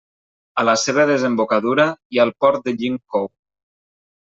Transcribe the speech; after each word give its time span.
A 0.61 0.63
la 0.69 0.73
seva 0.83 1.05
desembocadura 1.11 1.87
hi 2.09 2.21
ha 2.23 2.27
el 2.31 2.35
port 2.45 2.65
de 2.71 2.75
Yingkou. 2.83 3.31